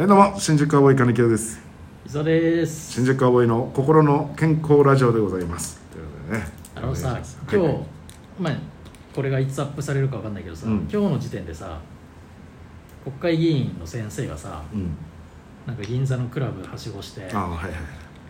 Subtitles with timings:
[0.00, 1.60] はいどうも新宿カウボーイ金城です。
[2.06, 2.90] 磯です。
[2.90, 5.78] 新宿カウボーイの心の健康ラジオでございます。
[5.92, 6.48] ということでね。
[6.74, 7.84] あのさ今日、はい。
[8.40, 8.54] まあ
[9.14, 10.88] これがいつアップされるかわかんないけどさ、うん。
[10.90, 11.78] 今日の時点でさ
[13.04, 14.96] 国会議員の先生がさうん。
[15.66, 17.80] なんか銀座のクラブはしごしてああはいはい。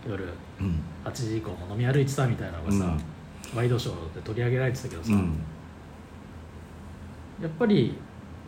[0.09, 0.25] 夜
[0.61, 0.82] うん。
[1.05, 2.96] 8時以降も飲み歩いてたみたいなのがさ、
[3.55, 5.39] ワイドショーで取り上げられてたけどさ、うん。
[7.41, 7.96] やっぱり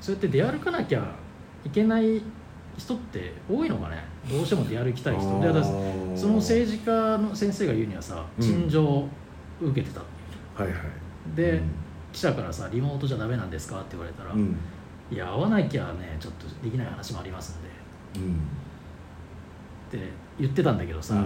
[0.00, 1.14] そうやって出歩かなきゃ
[1.64, 2.20] いけない
[2.76, 4.02] 人って多いのかね？
[4.30, 5.40] どうしても出歩きたい人。
[5.40, 5.62] で
[6.16, 8.44] その政治家の先生が言うにはさうん。
[8.44, 9.08] 陳情を
[9.60, 10.00] 受けてた。
[10.00, 10.04] っ
[10.56, 11.36] ていうはいはい。
[11.36, 11.62] で、うん。
[12.12, 14.56] 記者からさ「リモートじゃダメなんですか?」って言われたら「うん。
[15.10, 17.68] いや会わなきゃねちょっとできない話もありますんで」
[18.26, 18.34] うん。
[18.34, 18.36] っ
[19.90, 19.98] て
[20.40, 21.22] 言ってたんだけどさ、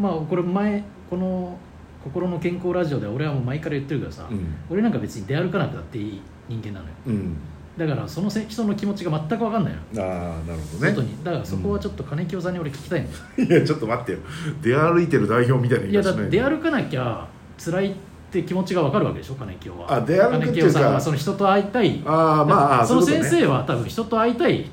[0.00, 1.56] まあこれ前この
[2.02, 4.54] 「心の健康ラジオ」で俺はもう前から言ってるけどさ、うん。
[4.68, 6.92] 俺なんか別に出歩かなくたっていい人間なのよ。
[7.06, 7.36] うん
[7.76, 10.90] だからそのせ人の気持ちが全く分かんないの、ああなるほどね。
[10.92, 11.24] 外に。
[11.24, 14.18] だからそこはちょっと金清さんに俺聞きたいんだよ、いやちょっと待ってよ。
[14.62, 17.94] 出歩いてる代表みたいな言いやだい方しないって出歩かなきゃ辛いっ
[18.30, 19.92] て気持ちが分かるわけでしょ金清は。
[19.92, 20.70] あ出歩くっていうか。
[20.70, 22.02] 金清さんはその人と会いたい。
[22.06, 24.70] ああまあその先生は多分人と会いたい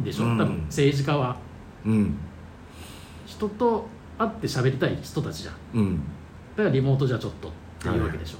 [0.00, 0.38] んでしょ、うん。
[0.38, 1.36] 多分政治家は。
[1.84, 2.14] うん。
[3.26, 5.54] 人と会って喋りたい人たちじゃん。
[5.80, 5.96] うん。
[6.56, 7.50] だからリモートじゃちょっとっ
[7.82, 8.38] ていうわけでしょ、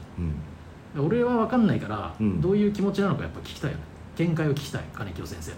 [0.99, 1.07] うん。
[1.07, 2.41] 俺は分かんないから、うん。
[2.41, 3.83] どういう気持ちなのかやっぱ聞きたいよね
[4.17, 5.57] 見解を聞きたい金清先生の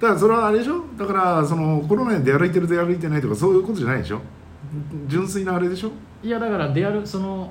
[0.00, 4.20] だからそれはあれでしょだからそのコロナで出歩いてる出歩いてないとかそういうことじゃないでしょ
[5.06, 5.90] 純粋なあれでしょ
[6.22, 7.50] いやだから出歩その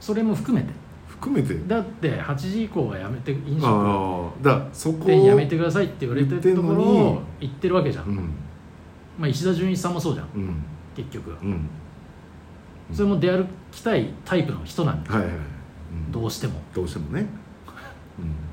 [0.00, 0.72] それも含めて
[1.08, 8.16] 含めてだって8時以降はやめて飲食だそこでやめてくださいって言われてるところにを言ってるわけじゃん、うん
[9.18, 10.64] まあ、石田純一さんもそうじゃんうん
[10.96, 11.68] 結局うん
[12.92, 15.36] それも出歩きたいタイプの人なんだよはいはい、
[16.10, 17.26] どうしてもどうしてもね、
[18.18, 18.51] うん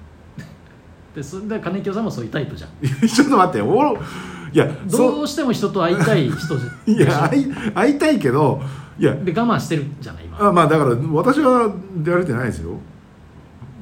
[1.16, 2.70] でそれで金清さんもそういうタイプじゃん。
[2.82, 3.98] うん、ちょっと待ってお
[4.52, 5.28] いやどそう。
[5.28, 8.62] しても人と会いたい人じ いや会い会いたいけど
[8.98, 10.48] いやで我慢してるじゃない今。
[10.48, 12.72] あまあだから私は出歩いてないですよ。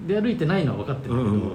[0.07, 1.51] 出歩いてないのは分かってるけど、うんうん。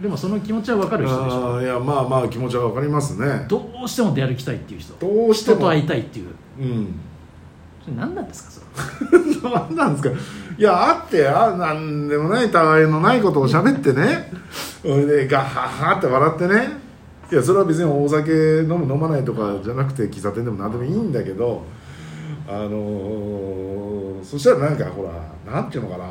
[0.00, 1.60] でもその気持ちは分かる人でしょ。
[1.60, 3.46] いやまあまあ気持ちはわかりますね。
[3.48, 4.94] どうしても出歩きたいっていう人。
[4.94, 5.56] どうしても。
[5.56, 6.28] 人と会いたいっていう。
[6.60, 6.94] うん
[7.84, 8.50] それ何なんですか
[9.40, 10.20] それ何なんですか。
[10.58, 14.30] いやあってあなんでもないたわいのないことを喋ってね。
[14.82, 16.68] それでガッハッハって笑ってね
[17.32, 18.30] いやそれは別にお酒
[18.60, 21.62] 飲む飲まないとかじゃなくて喫茶店でも何でもいいんだけど
[22.48, 26.04] あのーそしたらなんかほらなんていうのかな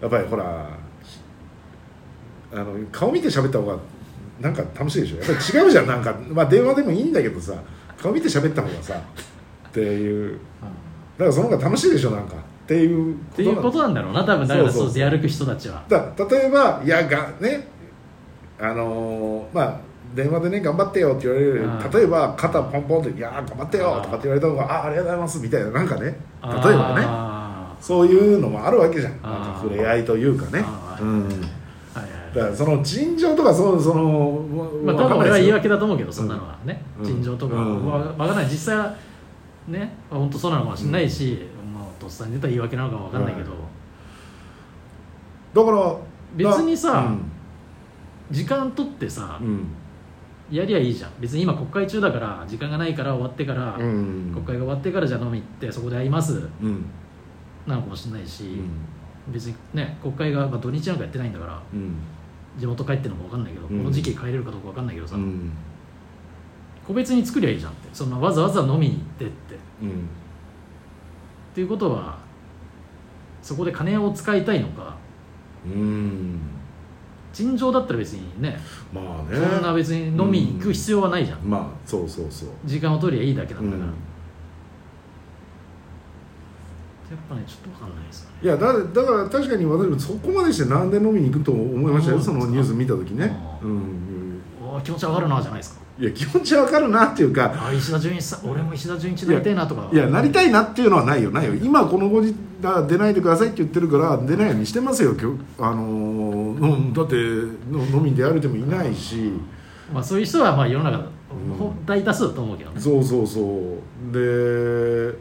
[0.00, 0.68] やっぱりほら
[2.52, 3.76] あの顔見て喋った方が
[4.40, 7.54] なんか楽しいでしょやっぱり違うじゃんなんかまあ電話でもいいんだけどさ
[8.00, 9.00] 顔見て喋った方がさ
[9.70, 10.38] っていう。
[10.62, 12.34] だからその方が楽しいでしょなんか。
[12.34, 14.46] っていうっていうことなんだろうな多分。
[14.46, 15.82] だからそう出歩く人たちは。
[15.88, 17.66] だ例えばいやがね
[18.60, 19.76] あのーまあ
[20.14, 21.68] 電話でね頑張ってよって言われる。
[21.92, 26.02] 例えば肩ポンポンって「いや頑張ってよ」とかって言われた方が「あありがとうございます」みたいななんかね。
[26.02, 26.68] 例えば
[26.98, 27.04] ね。
[27.06, 29.12] あそういうのもあるわけじゃん。
[29.12, 30.64] なんか触れ合いというかね。
[32.34, 34.44] だからその尋常とかそうその
[34.84, 36.82] まあ多分俺は言い訳だと思うけどそんなのはね。
[36.98, 37.04] うん。
[37.04, 37.86] 陳情とかうん。
[37.86, 38.46] わ分からない。
[38.50, 38.94] 実際は
[39.68, 39.94] ね。
[40.10, 43.52] 本当そうなのかもしれないしまあとっさに出た言い訳なのかも分かんないけど。
[45.54, 45.96] だから
[46.36, 47.30] 別にさうん。
[48.30, 49.66] 時間取ってさうん。
[50.50, 51.10] やりゃいいじゃん。
[51.20, 54.30] 別に今国会中だから時間がないから終わってからうん。
[54.32, 56.48] 国会が終わってからじゃあ飲み行ってそこで会います。
[56.62, 56.84] うん。
[57.66, 59.32] なのかもしれないしうん。
[59.32, 61.96] 別にね国会がまあ土日なんかやってないんだからうん。
[62.58, 63.84] 地元帰ってるのか分かんないけどこうん。
[63.84, 65.16] の時期帰れるかどうか分かんないけどさ。
[65.16, 65.52] うん
[66.88, 67.88] 個別に作りゃいいじゃんって。
[67.92, 69.54] そんなわざわざ飲みに行ってって。
[69.54, 70.08] っうん。
[71.54, 72.18] ていうことは
[73.42, 74.96] そこで金を使いたいのか。
[75.66, 76.40] うん。
[77.32, 78.58] 尋常だったら別にね
[78.92, 79.38] まあね。
[79.38, 81.40] そんな別に飲みに行く必要はないじゃん。
[81.40, 82.48] まあそうそうそう。
[82.64, 83.90] 時間を取りゃいいだけなんだから、うん。
[83.90, 83.94] や
[87.16, 88.36] っぱねちょっと分かんないですよね。
[88.42, 92.18] いやだだから確かに私もそこまでしてなんで飲みに行くと思いましたよ。
[92.18, 93.36] あそのニュース見た時ね。
[93.62, 94.40] うん。
[94.62, 99.90] おー気持ち上がるなじゃないですかいや気持ちわかるなっていうかあ石田純一さん俺も石田純一になりたいなとか。
[99.92, 101.32] いやなりたいなっていうのはないよ。
[101.32, 101.54] ないよ。
[101.54, 105.16] 今このご時が出ないでくださいって言ってるから出ないようにしてますよ
[105.58, 106.54] あの
[106.92, 107.14] だって
[107.70, 109.32] の飲みに出歩いてもいないし。
[109.92, 111.06] まあそういう人はまあ世の中ん。
[111.84, 112.80] 大多数だと思うけどね。
[112.80, 114.12] そうそうそう。
[114.12, 115.18] で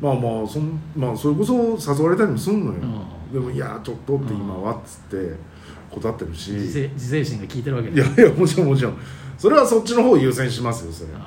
[0.00, 3.32] まあまあそん、まあ、それこそ誘われたりもすんのよ、うん。
[3.32, 5.34] でもいやちょっとって今はっつって
[5.90, 8.98] 断ってるし、自制自制心が効いてるわけでいやいやもちろんもちろん
[9.38, 11.12] それはそっちの方を優先しますよそれ。
[11.12, 11.18] だ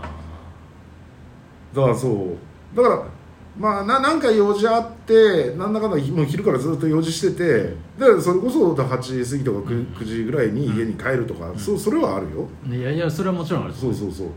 [1.73, 2.75] あからそう。
[2.75, 3.03] だから
[3.57, 12.47] まあななんか用事あってなんだかんだもう昼からずっと用事しててでそれこそ8時過ぎとか 9, 9時ぐらいに家に帰るとか、そうそれはあるよ。
[12.67, 13.73] いやいやそれはもちろんある。
[13.73, 14.27] そうそうそう。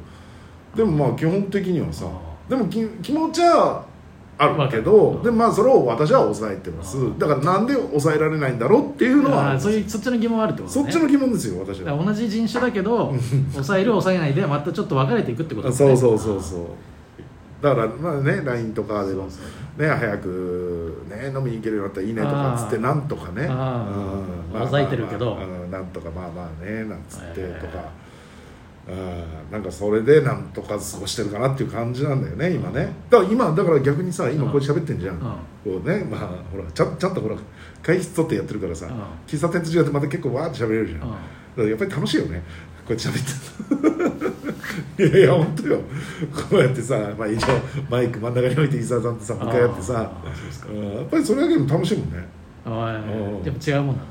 [0.76, 3.84] でもまあ基本的にはさあでもき気持ちは
[4.38, 6.96] あるけわどでもまあそれを私は抑えてます。
[6.96, 10.84] あだからなんで抑えられないんだろうっていうのはそういうそっちの疑問はあるってことね。
[10.84, 11.96] そっちの疑問ですよ私は。
[11.96, 13.14] 同じ人種だけど
[13.52, 15.96] 抑える抑えないでまたちょっと分かれていくってことだそうね。
[15.96, 16.64] そうそうそう
[17.62, 19.29] だからまあね LINE とかでも
[19.76, 23.46] ね早くね飲みに行けるようになったらいいねとかっつってなんとかね。
[23.49, 23.96] あー。
[23.96, 24.52] うん。
[24.52, 25.37] まあほざいてるけど。
[25.70, 27.84] なんとかまあまあねなんつってええとか
[28.88, 29.25] うん。
[29.52, 32.93] なんかそれでなんとか過ごしてるかなっていう感じなんだよね今ね。
[33.11, 35.14] だから今だから逆にさ今こうやって喋ってんじゃん。
[35.17, 35.20] うん。
[35.20, 36.20] こうねまあ
[36.50, 37.37] ほらちゃんちゃんとほら
[37.82, 38.93] 会議室取ってやってるからさうん。
[39.26, 41.00] 喫茶店と違ってまた結構わーって喋れるじゃん。
[41.00, 41.12] だうん。
[41.12, 41.19] か
[41.58, 42.43] らやっぱり楽しいよね
[42.87, 44.43] こうやって喋って。
[44.99, 45.81] いやいや本当よ。
[46.50, 47.49] こうやってさ、まあ、一応
[47.90, 50.11] マイク真ん中に置いて伊沢さんとさ向かい合ってさ。
[50.69, 50.93] うん。
[50.94, 52.26] やっぱりそれだけでも楽しいもんね。
[52.64, 53.40] あうん。
[53.40, 54.02] あでも違うもんな。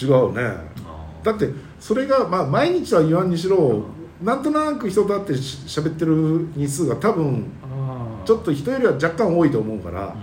[0.00, 0.42] 違うね。
[0.86, 1.48] あだって
[1.80, 3.84] それが、まあ、毎日は言わんにしろ
[4.22, 10.14] なんとなく人と会ってし喋ってる日数が多分あちょっと人よりは若干多いと思うから、だか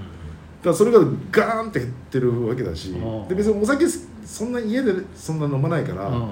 [0.64, 1.00] らそれが
[1.32, 6.30] ガーンって減ってるわけだしうんで別にお酒そんな家でそんな飲まないから、うん。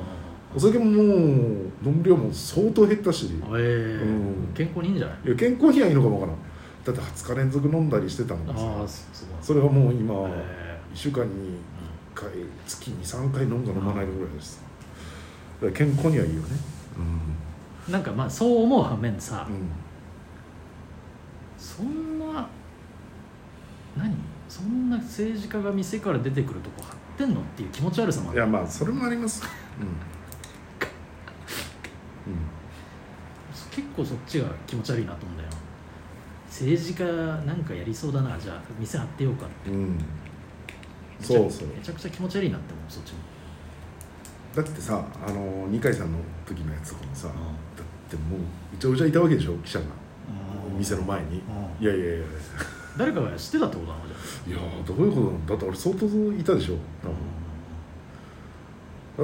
[0.55, 3.27] お酒ももう飲む量も相当減ったし。
[3.27, 4.53] いええうん。
[4.53, 5.29] 健康にいいんじゃない？
[5.29, 6.41] や健康にはいいのかもわからん。
[6.83, 9.07] だって20日連続飲んだりしてたのがさああす
[9.41, 11.59] それがもう今、え1週間に
[12.15, 12.29] 1回
[12.65, 14.61] 月に3回飲むか飲まないかぐらいです。
[15.61, 16.47] だから健康にはいいよね。
[16.97, 17.50] え
[17.89, 19.69] なんかまあそう思う反面さうん、
[21.57, 22.47] そんな
[23.97, 24.15] 何？
[24.47, 28.39] そんな政治家が店から出てくるとこ張ってんのっていう気持ち悪さもある。
[28.39, 29.43] いやまあそれもあります。
[29.79, 29.83] う
[32.29, 32.33] ん、
[33.71, 35.49] 結構そっちが気持ち悪いなと思うんだよ。
[36.47, 37.05] 政治家
[37.45, 38.37] なんかやりそうだな。
[38.37, 39.71] じゃあ店張ってようかって。
[39.71, 39.97] うん。
[41.21, 41.67] そうそう。
[41.67, 43.19] めちゃくちゃ気持ち悪いなって思うそっちも、
[44.55, 47.35] だってさあの二階さんの時のやつとかもさ、うだ
[47.83, 48.39] ってもう
[48.75, 49.85] うちゃうちゃいたわけでしょ記者が。
[50.77, 51.41] 店の前に。
[51.79, 51.83] うん。
[51.83, 52.25] いやいやいや。
[52.97, 54.03] 誰かが知ってたってことなの？
[54.45, 55.55] じゃいやーどういうことなんだ？
[55.55, 56.09] って俺相当い
[56.43, 57.15] たでしょ多分。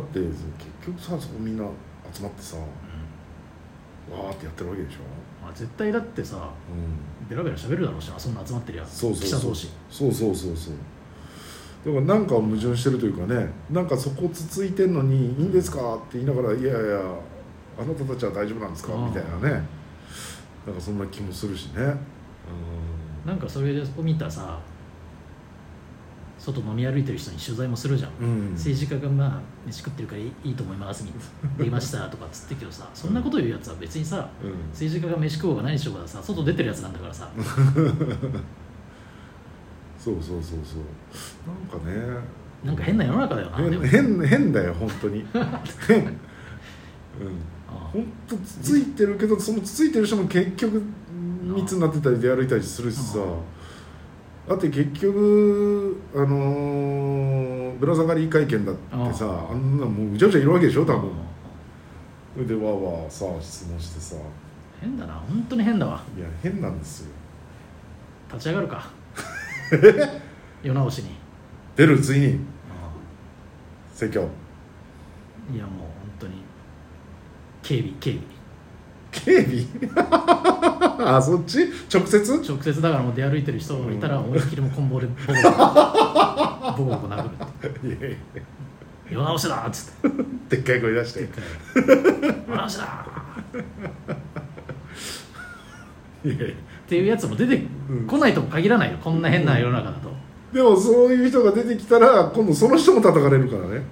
[0.01, 0.45] だって結
[0.85, 1.65] 局さそこみんな
[2.13, 4.99] 集まってさわーってやってるわけでしょ。
[5.45, 6.73] あ絶対だってさう
[7.25, 7.27] ん。
[7.27, 9.55] ベラベラ喋るだろうしなそんな集まってるやつそうそうそう。
[9.89, 10.73] そうそうそうそう
[11.87, 16.99] だからなんか矛盾してるというかねなんかそこつついてんのに「いいんですか?」って言いながら「いやいや
[17.79, 19.65] あなたたちは大丈夫なんですか?」みたいなね。
[20.65, 21.95] なんかそんな気もするしね。
[23.25, 24.59] なんかそれを見たさ
[26.37, 34.51] 外飲み歩いてる人に取材もするじゃん、うん、うん、政治家がまあ飯食ってるからいいと思いますみたいな出ましたとかっつってるけどさ そんなこと言うやつは別にさうん。
[34.71, 37.29] 政治家が飯食おうが何しようがさ外出てるやつなんだからさ
[40.07, 41.85] そうそうそうそう。
[41.85, 42.17] なんかね。
[42.63, 45.25] なんか変な世の中だよな変変変だよ本当に。
[45.87, 46.11] 変 うん。
[47.67, 50.81] あ本当つついてるけどそのつついてる人も結局
[51.43, 53.19] 密になってたり出歩いたりするしさ。
[54.47, 61.11] だって結局あのーぶら下がり会見だってさあんなもううちゃうちゃいるわけでしょ多分。
[62.33, 64.15] それでわーわーさ質問してさ。
[64.15, 64.19] い
[64.79, 66.01] 変だな本当に変だわ。
[66.17, 67.11] や変なんですよ。
[68.31, 68.89] 立ち上がるか
[70.63, 71.09] 世直しに。
[71.75, 72.39] 出るついに。
[73.93, 74.29] 説教。
[75.53, 75.87] いやもう本
[76.19, 76.33] 当に。
[77.63, 78.23] 警備警備。
[79.11, 79.65] 警備？
[81.17, 81.69] あそっち？
[81.93, 82.31] 直接？
[82.41, 85.53] 直接だからもう出歩いてる人がいたら思いっきりもうコンボでボコボコボ
[86.73, 87.29] コボコ殴る
[87.67, 87.87] って。
[87.87, 88.17] いやいや。
[89.09, 90.11] 世直しだっつっ
[90.49, 90.57] て。
[90.57, 91.29] でっかい声出して。
[92.47, 93.05] 世直しだ
[96.25, 96.45] いやいや
[96.87, 97.61] っていうやつも出て
[98.07, 98.97] こないとも限らないよ。
[99.03, 100.09] こんな変な世の中だと。
[100.53, 103.83] でもそういう人が出てきたら今度その人も叩かれるからね。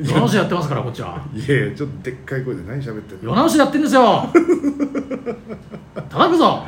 [0.00, 1.20] い世直しやってますからこっちは。
[1.34, 3.30] いやいやちょっとでっかい声で何喋ってんの。
[3.32, 4.22] 世直しやってんですよ。
[6.08, 6.64] 叩くぞ。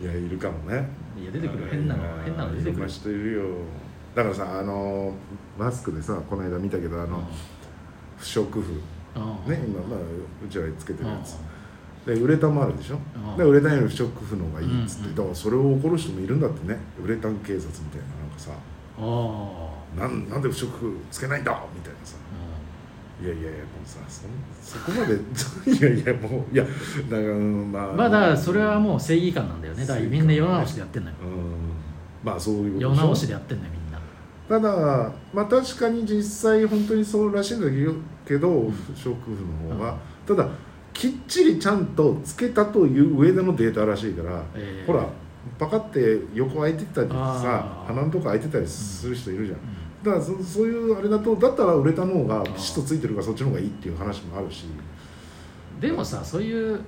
[0.00, 0.88] いやいるかもね。
[1.20, 1.66] いや出てくる。
[1.68, 2.88] 変なの変なの出てくる。
[2.88, 3.42] いるよ。
[4.14, 5.12] だからさあの
[5.58, 7.28] マスクでさこの間見たけどあの
[8.18, 9.18] 不織布。
[9.18, 9.52] うん。
[9.52, 9.98] ね今まあ
[10.44, 11.34] うちらつけてるやつ。
[11.34, 11.49] う
[12.06, 12.98] でウレタンもあるでしょ？
[13.30, 13.36] うん。
[13.36, 15.14] でウレタンより不織布の方がいいっつって、うんうん。
[15.16, 16.78] だからそれを怒る人もいるんだってね。
[17.02, 18.50] ウレタン警察みたいななんかさ
[19.98, 21.52] なんなんで不織布つけないんだ？
[21.74, 22.16] みたいなさ。
[22.18, 24.30] あいやいやいやもうさそん
[24.62, 25.14] そこまで
[25.70, 26.74] いやいやもういやだか
[27.16, 27.92] らうんまあ。
[27.92, 29.84] まあだからそれはもう正義感なんだよね。
[29.84, 31.16] だからみんな世直しでやってんのよ。
[31.22, 31.28] うん。
[32.24, 34.00] まあそういうこと世直しでやってんのよみんな。
[34.48, 37.66] ただまあ確かに実際本当にそうらしいんだ
[38.26, 39.14] けど不織
[39.68, 40.48] 布の方が、ただ
[41.00, 45.06] きっちりちゃんとつけたという上でのデータらしいから、えーほら
[45.58, 49.64] パカって横開いてたりさ鼻のとこ開いてたりする人いるじゃん、うん。
[50.04, 54.66] だからそそういうあれだとだったらウレタンの方がピシッとついてるからそっちの方がいいっていう話もあるし、
[55.80, 56.80] でもさそういうウ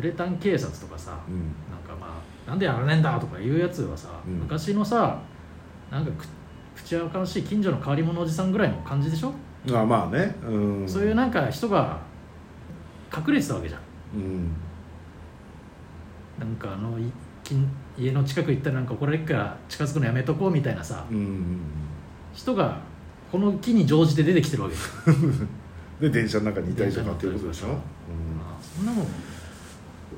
[0.00, 1.34] レタン警察とかさうん、
[1.68, 4.34] なんかまあなんでやらねえんだとかいうやつはさ、うん。
[4.34, 5.20] 昔のさ
[5.90, 6.26] なんかく
[6.76, 9.32] 口やかましい近所の変わり者おじさんぐらいの感じでしょ、
[9.72, 12.11] あまあね、うん、そういうなんか人が
[13.14, 13.80] 隠れてたわけじゃん。
[14.14, 14.52] うん。
[16.38, 16.98] なんかあの
[17.98, 21.06] 家の近く行ったらなんか怒られっから近づくのやめとこうみたいなさ。
[21.10, 21.60] うんうん
[22.34, 22.80] 人が
[23.30, 24.74] この木に乗じて出てきてるわけ
[26.08, 27.72] で電車の中にいたりとかっていうことでしょ、うん。
[27.72, 27.78] ま
[28.58, 29.06] あそんなもん。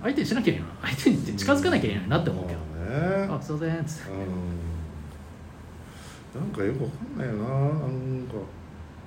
[0.03, 3.77] 相手にしなきゃいけない相手に近づかなきゃいけないなって思うけど、まあねあすいません。
[3.79, 4.13] っつって
[6.37, 6.41] うん。
[6.41, 7.49] なんかよくわかんないよな。
[7.49, 8.35] なんか。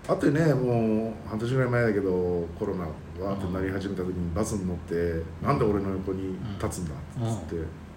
[0.10, 2.86] あってねもう半年ぐらい前だけどコロナ
[3.24, 6.93] わーってなり始めた時にバスに乗って「なんで俺の横に立つんだ」
[7.27, 7.55] っつって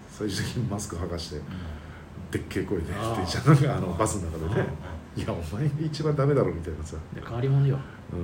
[0.09, 1.41] 最終的にマスク剥がして
[2.31, 4.67] でっけえ声で電車の中あのバスの中でね
[5.15, 6.97] 「いやお前が一番ダメだろ」みたいなさ。
[7.13, 7.77] で変わり者よ。
[8.13, 8.19] うん。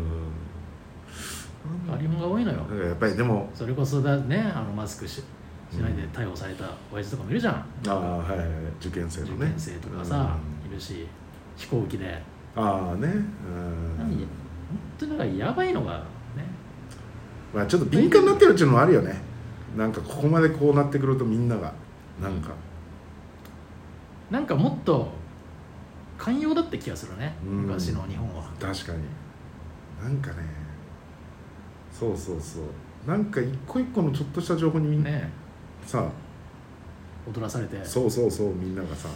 [1.85, 2.59] 変わり者が多いのよ。
[2.59, 3.49] だからやっぱりでも。
[3.53, 5.23] それこそだねあのマスクし
[5.69, 8.47] しないで逮捕された親父とかもいるじゃん、ああはいはい
[8.79, 9.33] 受験生のね。
[9.35, 11.05] 受験生とかさ、いるし
[11.57, 12.05] 飛行機で。
[12.05, 13.07] うんああね
[13.99, 14.27] 何本うん
[14.97, 16.03] 当になんかやばいのがね
[17.53, 19.21] まあちょっと敏感になってるっていうのもあるよね。
[19.77, 21.73] なんかここまでこうなってくるとみんなが。
[22.21, 22.51] なんか。
[24.31, 25.09] なんかもっと
[26.17, 27.49] 寛容だって気がするね、うん。
[27.63, 28.43] 昔の日本は。
[28.59, 28.99] 確かに。
[30.03, 30.37] なんかね。
[31.91, 33.09] そうそうそう。
[33.09, 35.29] なんか一個一個のちょっとした情報にみんな、ね
[35.85, 36.09] さ。
[37.27, 37.83] 踊らされて。
[37.85, 38.53] そうそうそう。
[38.53, 39.07] みんながさ。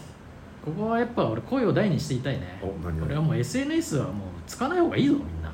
[0.63, 2.61] ここはやっぱ俺声を大にしていたいね。
[2.61, 3.05] お何を？
[3.05, 5.51] 俺はもう SNS はもう使わない方がいいぞみんな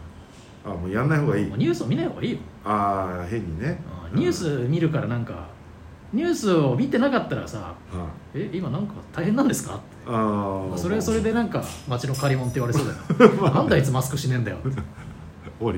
[0.68, 1.46] あもうやんない方がいい。
[1.58, 3.80] ニュースを見ない方がいいよ、ああ変にね。
[4.14, 5.48] うんニュース見るからなんか
[6.14, 7.76] ニュースを見てなかったらさは
[8.34, 9.76] え今なんか大変なんですか？
[9.76, 13.32] ってあそれはそれでなんか街の借り物って言われそうだよ。
[13.54, 14.82] なんであいつマスクしねえんだよって